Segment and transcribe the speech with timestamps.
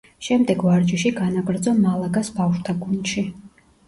[0.27, 3.25] შემდეგ ვარჯიში განაგრძო „მალაგას“ ბავშვთა გუნდში.